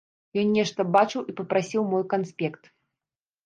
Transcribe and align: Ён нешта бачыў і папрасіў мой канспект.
Ён 0.43 0.47
нешта 0.59 0.85
бачыў 0.95 1.21
і 1.29 1.37
папрасіў 1.41 1.87
мой 1.95 2.03
канспект. 2.17 2.63